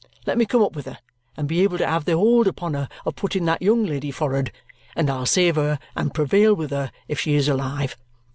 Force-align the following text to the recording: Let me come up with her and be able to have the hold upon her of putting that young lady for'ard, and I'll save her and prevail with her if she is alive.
Let 0.25 0.39
me 0.39 0.47
come 0.47 0.63
up 0.63 0.75
with 0.75 0.87
her 0.87 0.97
and 1.37 1.47
be 1.47 1.61
able 1.61 1.77
to 1.77 1.85
have 1.85 2.05
the 2.05 2.17
hold 2.17 2.47
upon 2.47 2.73
her 2.73 2.89
of 3.05 3.15
putting 3.15 3.45
that 3.45 3.61
young 3.61 3.85
lady 3.85 4.09
for'ard, 4.09 4.51
and 4.95 5.11
I'll 5.11 5.27
save 5.27 5.57
her 5.57 5.77
and 5.95 6.11
prevail 6.11 6.55
with 6.55 6.71
her 6.71 6.91
if 7.07 7.19
she 7.19 7.35
is 7.35 7.47
alive. 7.47 7.95